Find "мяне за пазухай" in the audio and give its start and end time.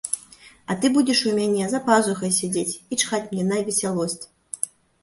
1.39-2.35